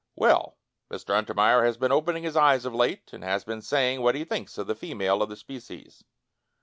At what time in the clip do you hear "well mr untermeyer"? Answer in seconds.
0.15-1.63